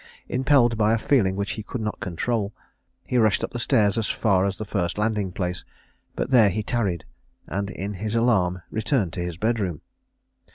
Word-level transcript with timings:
Impelled 0.27 0.79
by 0.79 0.93
a 0.93 0.97
feeling 0.97 1.35
which 1.35 1.51
he 1.51 1.61
could 1.61 1.79
not 1.79 1.99
control, 1.99 2.55
he 3.05 3.19
rushed 3.19 3.43
up 3.43 3.55
stairs 3.59 3.99
as 3.99 4.07
far 4.09 4.45
as 4.45 4.57
the 4.57 4.65
first 4.65 4.97
landing 4.97 5.31
place, 5.31 5.63
but 6.15 6.31
there 6.31 6.49
he 6.49 6.63
tarried, 6.63 7.05
and 7.45 7.69
in 7.69 7.93
his 7.93 8.15
alarm 8.15 8.63
returned 8.71 9.13
to 9.13 9.21
his 9.21 9.37
bed 9.37 9.59
room. 9.59 9.81